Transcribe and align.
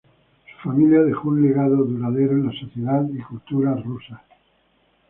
Su 0.63 0.67
familia 0.69 1.03
dejó 1.03 1.29
un 1.29 1.43
legado 1.43 1.75
duradero 1.75 2.31
en 2.31 2.47
la 2.47 2.51
sociedad 2.53 3.05
y 3.07 3.21
cultura 3.21 3.75
rusas. 3.75 4.19